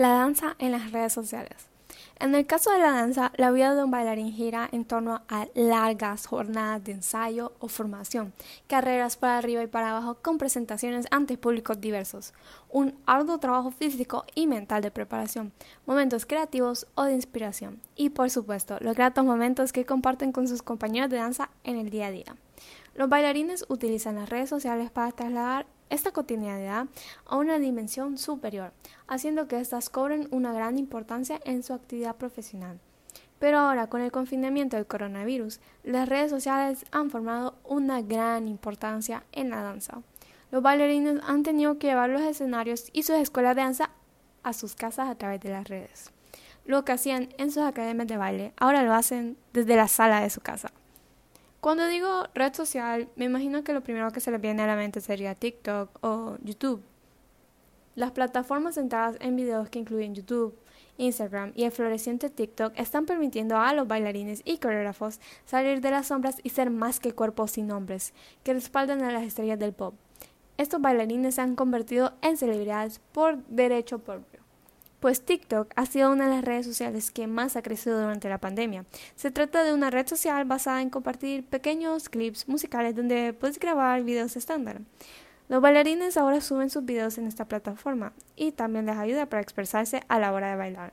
La 0.00 0.12
danza 0.14 0.56
en 0.58 0.72
las 0.72 0.92
redes 0.92 1.12
sociales. 1.12 1.68
En 2.18 2.34
el 2.34 2.46
caso 2.46 2.70
de 2.70 2.78
la 2.78 2.90
danza, 2.90 3.32
la 3.36 3.50
vida 3.50 3.74
de 3.74 3.84
un 3.84 3.90
bailarín 3.90 4.32
gira 4.32 4.66
en 4.72 4.86
torno 4.86 5.20
a 5.28 5.46
largas 5.52 6.24
jornadas 6.24 6.82
de 6.82 6.92
ensayo 6.92 7.52
o 7.58 7.68
formación, 7.68 8.32
carreras 8.66 9.18
para 9.18 9.36
arriba 9.36 9.62
y 9.62 9.66
para 9.66 9.90
abajo 9.90 10.16
con 10.22 10.38
presentaciones 10.38 11.06
ante 11.10 11.36
públicos 11.36 11.82
diversos, 11.82 12.32
un 12.70 12.94
arduo 13.04 13.36
trabajo 13.40 13.72
físico 13.72 14.24
y 14.34 14.46
mental 14.46 14.80
de 14.80 14.90
preparación, 14.90 15.52
momentos 15.84 16.24
creativos 16.24 16.86
o 16.94 17.02
de 17.02 17.12
inspiración 17.12 17.78
y, 17.94 18.08
por 18.08 18.30
supuesto, 18.30 18.78
los 18.80 18.96
gratos 18.96 19.26
momentos 19.26 19.70
que 19.70 19.84
comparten 19.84 20.32
con 20.32 20.48
sus 20.48 20.62
compañeros 20.62 21.10
de 21.10 21.18
danza 21.18 21.50
en 21.62 21.76
el 21.76 21.90
día 21.90 22.06
a 22.06 22.10
día. 22.10 22.36
Los 22.94 23.10
bailarines 23.10 23.66
utilizan 23.68 24.14
las 24.14 24.30
redes 24.30 24.48
sociales 24.48 24.90
para 24.90 25.12
trasladar 25.12 25.66
esta 25.90 26.12
cotidianidad 26.12 26.86
a 27.26 27.36
una 27.36 27.58
dimensión 27.58 28.16
superior, 28.16 28.72
haciendo 29.08 29.46
que 29.48 29.60
éstas 29.60 29.90
cobren 29.90 30.28
una 30.30 30.52
gran 30.52 30.78
importancia 30.78 31.40
en 31.44 31.62
su 31.62 31.74
actividad 31.74 32.16
profesional. 32.16 32.80
Pero 33.38 33.58
ahora, 33.58 33.88
con 33.88 34.02
el 34.02 34.12
confinamiento 34.12 34.76
del 34.76 34.86
coronavirus, 34.86 35.60
las 35.82 36.08
redes 36.08 36.30
sociales 36.30 36.84
han 36.92 37.10
formado 37.10 37.56
una 37.64 38.02
gran 38.02 38.48
importancia 38.48 39.24
en 39.32 39.50
la 39.50 39.62
danza. 39.62 40.02
Los 40.50 40.62
bailarines 40.62 41.20
han 41.26 41.42
tenido 41.42 41.78
que 41.78 41.88
llevar 41.88 42.10
los 42.10 42.22
escenarios 42.22 42.90
y 42.92 43.02
sus 43.02 43.16
escuelas 43.16 43.56
de 43.56 43.62
danza 43.62 43.90
a 44.42 44.52
sus 44.52 44.74
casas 44.74 45.08
a 45.08 45.14
través 45.14 45.40
de 45.40 45.50
las 45.50 45.68
redes. 45.68 46.12
Lo 46.66 46.84
que 46.84 46.92
hacían 46.92 47.30
en 47.38 47.50
sus 47.50 47.62
academias 47.62 48.08
de 48.08 48.16
baile, 48.16 48.52
ahora 48.58 48.82
lo 48.82 48.92
hacen 48.92 49.36
desde 49.52 49.76
la 49.76 49.88
sala 49.88 50.20
de 50.20 50.30
su 50.30 50.40
casa. 50.40 50.70
Cuando 51.60 51.86
digo 51.88 52.24
red 52.34 52.54
social, 52.54 53.10
me 53.16 53.26
imagino 53.26 53.62
que 53.62 53.74
lo 53.74 53.82
primero 53.82 54.10
que 54.12 54.20
se 54.20 54.30
les 54.30 54.40
viene 54.40 54.62
a 54.62 54.66
la 54.66 54.76
mente 54.76 55.02
sería 55.02 55.34
TikTok 55.34 55.90
o 56.02 56.38
YouTube. 56.42 56.82
Las 57.94 58.12
plataformas 58.12 58.76
centradas 58.76 59.18
en 59.20 59.36
videos 59.36 59.68
que 59.68 59.78
incluyen 59.78 60.14
YouTube, 60.14 60.56
Instagram 60.96 61.52
y 61.54 61.64
el 61.64 61.70
floreciente 61.70 62.30
TikTok 62.30 62.72
están 62.76 63.04
permitiendo 63.04 63.58
a 63.58 63.74
los 63.74 63.86
bailarines 63.86 64.40
y 64.46 64.56
coreógrafos 64.56 65.20
salir 65.44 65.82
de 65.82 65.90
las 65.90 66.06
sombras 66.06 66.38
y 66.42 66.48
ser 66.48 66.70
más 66.70 66.98
que 66.98 67.12
cuerpos 67.12 67.50
sin 67.50 67.66
nombres, 67.66 68.14
que 68.42 68.54
respaldan 68.54 69.02
a 69.02 69.12
las 69.12 69.24
estrellas 69.24 69.58
del 69.58 69.74
pop. 69.74 69.94
Estos 70.56 70.80
bailarines 70.80 71.34
se 71.34 71.42
han 71.42 71.56
convertido 71.56 72.14
en 72.22 72.38
celebridades 72.38 73.00
por 73.12 73.36
derecho 73.48 73.98
propio 73.98 74.39
pues 75.00 75.22
TikTok 75.22 75.72
ha 75.76 75.86
sido 75.86 76.12
una 76.12 76.28
de 76.28 76.36
las 76.36 76.44
redes 76.44 76.66
sociales 76.66 77.10
que 77.10 77.26
más 77.26 77.56
ha 77.56 77.62
crecido 77.62 78.00
durante 78.00 78.28
la 78.28 78.38
pandemia. 78.38 78.84
Se 79.16 79.30
trata 79.30 79.64
de 79.64 79.74
una 79.74 79.90
red 79.90 80.06
social 80.06 80.44
basada 80.44 80.82
en 80.82 80.90
compartir 80.90 81.44
pequeños 81.44 82.08
clips 82.08 82.48
musicales 82.48 82.94
donde 82.94 83.32
puedes 83.32 83.58
grabar 83.58 84.02
videos 84.02 84.36
estándar. 84.36 84.82
Los 85.48 85.60
bailarines 85.60 86.16
ahora 86.16 86.40
suben 86.40 86.70
sus 86.70 86.84
videos 86.84 87.18
en 87.18 87.26
esta 87.26 87.46
plataforma 87.46 88.12
y 88.36 88.52
también 88.52 88.86
les 88.86 88.96
ayuda 88.96 89.26
para 89.26 89.42
expresarse 89.42 90.04
a 90.06 90.20
la 90.20 90.32
hora 90.32 90.50
de 90.50 90.56
bailar. 90.56 90.92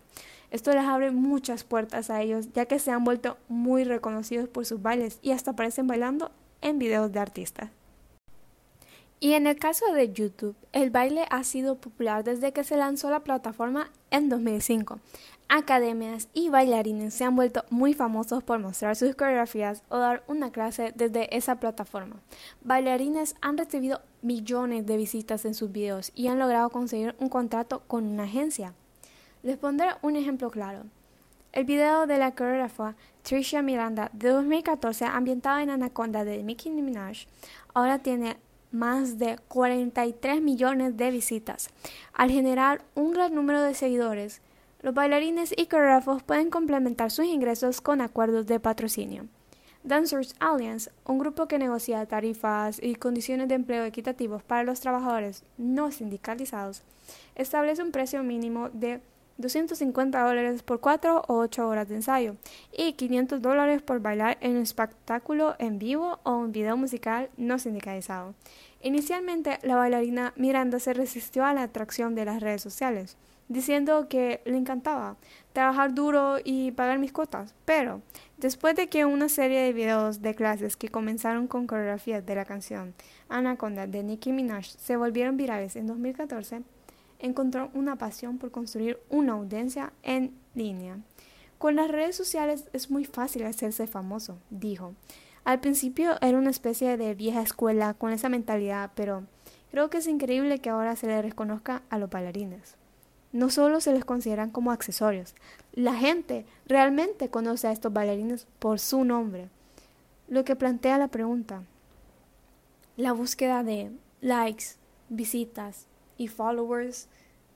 Esto 0.50 0.74
les 0.74 0.84
abre 0.84 1.12
muchas 1.12 1.64
puertas 1.64 2.10
a 2.10 2.22
ellos 2.22 2.52
ya 2.54 2.66
que 2.66 2.80
se 2.80 2.90
han 2.90 3.04
vuelto 3.04 3.38
muy 3.50 3.84
reconocidos 3.84 4.48
por 4.48 4.66
sus 4.66 4.82
bailes 4.82 5.20
y 5.22 5.32
hasta 5.32 5.52
aparecen 5.52 5.86
bailando 5.86 6.32
en 6.62 6.80
videos 6.80 7.12
de 7.12 7.20
artistas. 7.20 7.77
Y 9.20 9.34
en 9.34 9.48
el 9.48 9.58
caso 9.58 9.94
de 9.94 10.14
YouTube, 10.14 10.56
el 10.74 10.92
baile 10.92 11.26
ha 11.32 11.44
sido 11.44 11.76
popular 11.76 12.24
desde 12.24 12.52
que 12.54 12.64
se 12.64 12.78
lanzó 12.78 13.10
la 13.10 13.22
plataforma 13.22 13.90
en 14.12 14.30
2005. 14.30 15.00
Academias 15.50 16.28
y 16.34 16.50
bailarines 16.50 17.16
se 17.16 17.24
han 17.24 17.36
vuelto 17.36 17.64
muy 17.72 17.96
famosos 17.96 18.44
por 18.44 18.60
mostrar 18.60 18.96
sus 18.96 19.16
coreografías 19.16 19.82
o 19.90 19.98
dar 19.98 20.24
una 20.28 20.52
clase 20.52 20.94
desde 20.96 21.36
esa 21.36 21.56
plataforma. 21.56 22.18
Bailarines 22.62 23.36
han 23.42 23.58
recibido 23.58 24.02
millones 24.22 24.86
de 24.86 24.98
visitas 24.98 25.46
en 25.46 25.56
sus 25.56 25.72
videos 25.72 26.12
y 26.14 26.28
han 26.28 26.38
logrado 26.38 26.70
conseguir 26.70 27.16
un 27.18 27.30
contrato 27.30 27.82
con 27.88 28.06
una 28.06 28.24
agencia. 28.24 28.74
Les 29.42 29.58
pondré 29.58 29.88
un 30.04 30.16
ejemplo 30.16 30.52
claro. 30.52 30.84
El 31.54 31.66
video 31.66 32.06
de 32.06 32.20
la 32.20 32.36
coreógrafa 32.36 32.96
Tricia 33.24 33.64
Miranda 33.64 34.12
de 34.14 34.30
2014 34.30 35.06
ambientado 35.06 35.60
en 35.60 35.72
Anaconda 35.72 36.24
de 36.24 36.44
Nicki 36.44 36.70
Minaj 36.70 37.26
ahora 37.74 38.00
tiene 38.00 38.38
más 38.72 39.18
de 39.18 39.38
43 39.48 40.42
millones 40.42 40.98
de 40.98 41.12
visitas. 41.12 41.70
Al 42.14 42.32
generar 42.32 42.82
un 42.96 43.14
gran 43.14 43.34
número 43.34 43.62
de 43.62 43.74
seguidores, 43.74 44.42
los 44.82 44.94
bailarines 44.94 45.54
y 45.58 45.66
coreógrafos 45.66 46.24
pueden 46.24 46.50
complementar 46.50 47.12
sus 47.12 47.26
ingresos 47.26 47.82
con 47.82 48.02
acuerdos 48.02 48.46
de 48.48 48.60
patrocinio. 48.60 49.26
Dancers 49.84 50.36
Alliance, 50.40 50.92
un 51.06 51.18
grupo 51.18 51.48
que 51.48 51.58
negocia 51.58 52.06
tarifas 52.06 52.80
y 52.82 52.96
condiciones 52.96 53.48
de 53.48 53.56
empleo 53.56 53.86
equitativos 53.86 54.44
para 54.44 54.64
los 54.64 54.82
trabajadores 54.82 55.44
no 55.58 55.92
sindicalizados, 55.92 56.84
establece 57.36 57.82
un 57.82 57.92
precio 57.92 58.22
mínimo 58.22 58.70
de 58.70 59.00
250 59.38 60.20
dólares 60.22 60.64
por 60.64 60.80
4 60.80 61.24
o 61.28 61.38
8 61.38 61.68
horas 61.68 61.88
de 61.88 61.96
ensayo 61.96 62.36
y 62.76 62.94
500 62.94 63.42
dólares 63.42 63.82
por 63.82 64.00
bailar 64.00 64.38
en 64.42 64.58
un 64.58 64.64
espectáculo 64.64 65.56
en 65.60 65.80
vivo 65.80 66.20
o 66.24 66.38
un 66.38 66.52
video 66.52 66.78
musical 66.78 67.30
no 67.38 67.60
sindicalizado. 67.60 68.34
Inicialmente, 68.82 69.60
la 69.64 69.76
bailarina 69.76 70.34
Miranda 70.36 70.80
se 70.80 70.94
resistió 70.94 71.46
a 71.46 71.54
la 71.54 71.64
atracción 71.64 72.16
de 72.16 72.26
las 72.26 72.42
redes 72.42 72.62
sociales, 72.62 73.18
diciendo 73.50 74.08
que 74.10 74.42
le 74.46 74.58
encantaba 74.58 75.18
trabajar 75.54 75.94
duro 75.94 76.38
y 76.44 76.72
pagar 76.72 77.00
mis 77.00 77.14
cuotas, 77.14 77.56
pero 77.66 78.02
después 78.38 78.76
de 78.76 78.88
que 78.88 79.06
una 79.06 79.30
serie 79.30 79.62
de 79.62 79.74
videos 79.74 80.22
de 80.22 80.36
clases 80.36 80.78
que 80.78 80.90
comenzaron 80.90 81.48
con 81.48 81.68
coreografías 81.68 82.26
de 82.26 82.36
la 82.36 82.46
canción 82.46 82.94
Anaconda 83.30 83.88
de 83.88 84.04
Nicki 84.04 84.32
Minaj 84.32 84.66
se 84.66 84.98
volvieron 84.98 85.38
virales 85.38 85.76
en 85.76 85.88
2014, 85.88 86.62
encontró 87.20 87.70
una 87.74 87.96
pasión 87.96 88.38
por 88.38 88.52
construir 88.52 89.00
una 89.10 89.34
audiencia 89.34 89.94
en 90.04 90.34
línea. 90.56 90.98
Con 91.58 91.76
las 91.76 91.90
redes 91.90 92.16
sociales 92.16 92.66
es 92.74 92.92
muy 92.92 93.06
fácil 93.06 93.44
hacerse 93.44 93.88
famoso, 93.88 94.38
dijo. 94.50 94.94
Al 95.44 95.60
principio 95.60 96.18
era 96.22 96.38
una 96.38 96.50
especie 96.50 96.98
de 96.98 97.16
vieja 97.16 97.42
escuela 97.42 97.94
con 97.94 98.12
esa 98.12 98.30
mentalidad, 98.30 98.92
pero 98.96 99.24
creo 99.72 99.90
que 99.90 99.98
es 99.98 100.08
increíble 100.08 100.60
que 100.60 100.70
ahora 100.70 100.96
se 100.96 101.08
le 101.08 101.22
reconozca 101.22 101.84
a 101.90 101.98
los 101.98 102.10
bailarines. 102.10 102.76
No 103.32 103.50
solo 103.50 103.82
se 103.82 103.94
les 103.94 104.06
consideran 104.06 104.52
como 104.52 104.72
accesorios, 104.72 105.36
la 105.74 105.94
gente 105.94 106.46
realmente 106.66 107.30
conoce 107.30 107.68
a 107.68 107.72
estos 107.72 107.94
bailarines 107.94 108.48
por 108.60 108.80
su 108.80 109.04
nombre. 109.04 109.50
Lo 110.28 110.44
que 110.44 110.56
plantea 110.56 110.98
la 110.98 111.08
pregunta, 111.08 111.64
la 112.98 113.14
búsqueda 113.14 113.64
de 113.64 113.92
likes, 114.22 114.76
visitas, 115.10 115.88
y 116.18 116.28
followers 116.28 117.08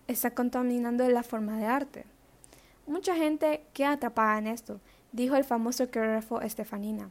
está 0.07 0.31
contaminando 0.31 1.07
la 1.09 1.23
forma 1.23 1.57
de 1.57 1.65
arte. 1.65 2.05
Mucha 2.87 3.15
gente 3.15 3.63
queda 3.73 3.93
atrapada 3.93 4.37
en 4.37 4.47
esto, 4.47 4.79
dijo 5.11 5.35
el 5.35 5.43
famoso 5.43 5.87
coreógrafo 5.87 6.41
Estefanina. 6.41 7.09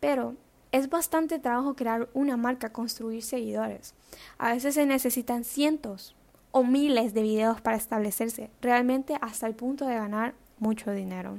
Pero 0.00 0.34
es 0.72 0.88
bastante 0.88 1.38
trabajo 1.38 1.74
crear 1.74 2.08
una 2.14 2.36
marca, 2.36 2.72
construir 2.72 3.22
seguidores. 3.22 3.94
A 4.38 4.52
veces 4.52 4.74
se 4.74 4.86
necesitan 4.86 5.44
cientos 5.44 6.14
o 6.52 6.64
miles 6.64 7.14
de 7.14 7.22
videos 7.22 7.60
para 7.60 7.76
establecerse, 7.76 8.50
realmente 8.60 9.16
hasta 9.20 9.46
el 9.46 9.54
punto 9.54 9.86
de 9.86 9.94
ganar 9.94 10.34
mucho 10.58 10.90
dinero. 10.92 11.38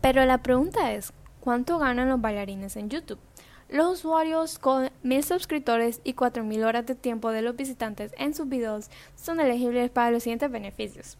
Pero 0.00 0.24
la 0.24 0.42
pregunta 0.42 0.92
es, 0.92 1.12
¿cuánto 1.40 1.78
ganan 1.78 2.08
los 2.08 2.20
bailarines 2.20 2.76
en 2.76 2.90
YouTube? 2.90 3.18
Los 3.74 3.98
usuarios 3.98 4.60
con 4.60 4.88
mil 5.02 5.24
suscriptores 5.24 6.00
y 6.04 6.14
4.000 6.14 6.64
horas 6.64 6.86
de 6.86 6.94
tiempo 6.94 7.32
de 7.32 7.42
los 7.42 7.56
visitantes 7.56 8.14
en 8.16 8.32
sus 8.32 8.48
videos 8.48 8.88
son 9.16 9.40
elegibles 9.40 9.90
para 9.90 10.12
los 10.12 10.22
siguientes 10.22 10.48
beneficios. 10.48 11.18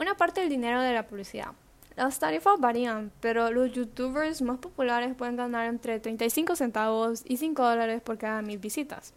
Una 0.00 0.16
parte 0.16 0.40
del 0.40 0.48
dinero 0.48 0.80
de 0.80 0.94
la 0.94 1.06
publicidad. 1.06 1.48
Las 1.94 2.18
tarifas 2.18 2.58
varían, 2.58 3.12
pero 3.20 3.50
los 3.50 3.72
youtubers 3.72 4.40
más 4.40 4.56
populares 4.56 5.14
pueden 5.14 5.36
ganar 5.36 5.68
entre 5.68 6.00
35 6.00 6.56
centavos 6.56 7.24
y 7.26 7.36
5 7.36 7.62
dólares 7.62 8.00
por 8.00 8.16
cada 8.16 8.40
mil 8.40 8.56
visitas. 8.56 9.12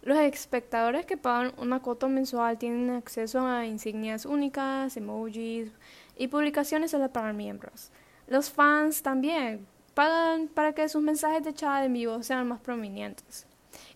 Los 0.00 0.16
espectadores 0.16 1.04
que 1.04 1.18
pagan 1.18 1.52
una 1.58 1.80
cuota 1.80 2.08
mensual 2.08 2.56
tienen 2.56 2.88
acceso 2.88 3.46
a 3.46 3.66
insignias 3.66 4.24
únicas, 4.24 4.96
emojis 4.96 5.70
y 6.16 6.28
publicaciones 6.28 6.92
solo 6.92 7.12
para 7.12 7.34
miembros. 7.34 7.90
Los 8.26 8.48
fans 8.48 9.02
también 9.02 9.66
pagan 10.00 10.48
para 10.48 10.72
que 10.72 10.88
sus 10.88 11.02
mensajes 11.02 11.44
de 11.44 11.52
chat 11.52 11.84
en 11.84 11.92
vivo 11.92 12.22
sean 12.22 12.48
más 12.48 12.58
prominentes. 12.60 13.46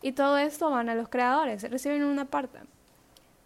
Y 0.03 0.13
todo 0.13 0.37
esto 0.37 0.69
van 0.69 0.91
a 0.91 0.95
los 0.95 1.09
creadores, 1.09 1.63
reciben 1.71 2.05
una 2.05 2.27
parte. 2.27 2.59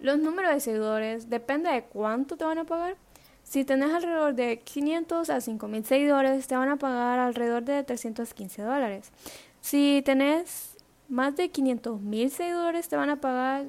Los 0.00 0.18
números 0.18 0.52
de 0.52 0.58
seguidores 0.58 1.30
depende 1.30 1.70
de 1.70 1.84
cuánto 1.84 2.36
te 2.36 2.44
van 2.44 2.58
a 2.58 2.64
pagar. 2.64 2.96
Si 3.44 3.64
tenés 3.64 3.92
alrededor 3.92 4.34
de 4.34 4.58
500 4.58 5.30
a 5.30 5.40
5000 5.40 5.84
seguidores, 5.84 6.48
te 6.48 6.56
van 6.56 6.68
a 6.68 6.76
pagar 6.78 7.20
alrededor 7.20 7.62
de 7.62 7.84
315 7.84 8.62
dólares. 8.62 9.12
Si 9.60 10.02
tenés 10.04 10.76
más 11.08 11.36
de 11.36 11.50
500 11.50 12.00
mil 12.00 12.28
seguidores, 12.28 12.88
te 12.88 12.96
van 12.96 13.10
a 13.10 13.20
pagar 13.20 13.66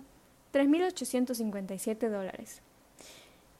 3.857 0.52 2.10
dólares. 2.10 2.64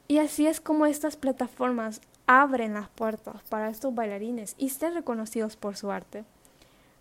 Y 0.08 0.18
así 0.18 0.48
es 0.48 0.60
como 0.60 0.88
estas 0.88 1.18
plataformas 1.18 2.02
abren 2.32 2.76
las 2.76 2.90
puertas 2.90 3.42
para 3.50 3.70
estos 3.70 3.96
bailarines 3.96 4.54
y 4.60 4.70
ser 4.70 4.94
reconocidos 4.94 5.56
por 5.56 5.76
su 5.76 5.90
arte. 5.90 6.26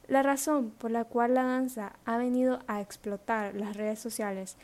La 0.06 0.22
razón 0.22 0.70
por 0.70 0.90
la 0.90 1.04
cual 1.04 1.34
la 1.34 1.42
danza 1.42 1.92
ha 2.06 2.16
venido 2.16 2.60
a 2.66 2.80
explotar 2.80 3.54
las 3.54 3.76
redes 3.76 3.98
sociales 3.98 4.56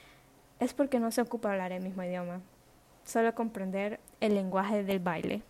es 0.60 0.72
porque 0.72 1.00
no 1.00 1.10
se 1.10 1.20
ocupa 1.20 1.52
hablar 1.52 1.72
el 1.72 1.82
mismo 1.82 2.02
idioma. 2.02 2.40
solo 3.04 3.34
comprender 3.34 4.00
el 4.20 4.36
lenguaje 4.36 4.84
del 4.84 5.00
baile. 5.00 5.42